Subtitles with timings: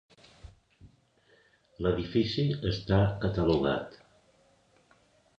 [1.85, 3.93] L'edifici està catalogat.